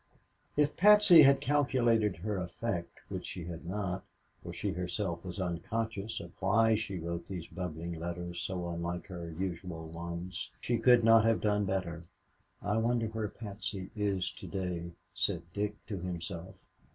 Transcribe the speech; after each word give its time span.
If 0.57 0.77
Patsy 0.77 1.21
had 1.21 1.41
calculated 1.41 2.15
her 2.17 2.37
effect 2.37 3.01
which 3.07 3.27
she 3.27 3.43
had 3.43 3.67
not, 3.67 4.03
for 4.41 4.51
she 4.51 4.71
herself 4.71 5.23
was 5.23 5.39
unconscious 5.39 6.19
of 6.19 6.31
why 6.39 6.73
she 6.73 6.97
wrote 6.97 7.27
these 7.27 7.45
bubbling 7.45 7.99
letters 7.99 8.39
so 8.41 8.67
unlike 8.69 9.05
her 9.09 9.29
usual 9.29 9.87
ones, 9.89 10.49
she 10.59 10.79
could 10.79 11.03
not 11.03 11.23
have 11.25 11.39
done 11.39 11.65
better. 11.65 12.05
"I 12.63 12.77
wonder 12.77 13.05
where 13.09 13.27
Patsy 13.29 13.91
is 13.95 14.31
to 14.39 14.47
day," 14.47 14.93
said 15.13 15.43
Dick 15.53 15.75
to 15.85 15.99
himself. 15.99 16.55